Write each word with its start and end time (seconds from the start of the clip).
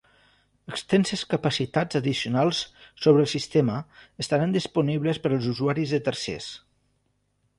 Extenses 0.71 1.23
capacitats 1.33 1.97
addicionals 1.99 2.61
sobre 3.05 3.25
el 3.25 3.29
sistema 3.33 3.77
estaran 4.25 4.57
disponible 4.57 5.15
per 5.27 5.33
als 5.35 5.51
usuaris 5.55 5.93
de 5.97 6.01
tercers. 6.11 6.49